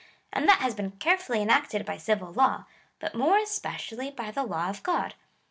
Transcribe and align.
And 0.33 0.49
that 0.49 0.61
has 0.61 0.73
been 0.73 0.93
carefully 0.93 1.43
enacted 1.43 1.85
by 1.85 1.97
civil 1.97 2.33
law, 2.33 2.65
but 2.97 3.13
more 3.13 3.37
especially 3.37 4.09
by 4.09 4.31
the 4.31 4.41
law 4.43 4.67
of 4.67 4.81
God. 4.81 5.13